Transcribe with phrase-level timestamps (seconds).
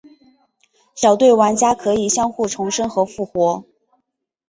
[0.95, 3.63] 小队玩家可以互相重生和复活。